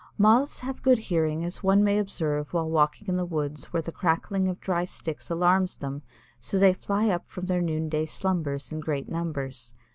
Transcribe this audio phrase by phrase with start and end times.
[0.17, 3.91] Moths have good hearing as one may observe while walking in the woods where the
[3.91, 6.01] crackling of dry sticks alarms them
[6.39, 9.75] so they fly up from their noonday slumbers in great numbers.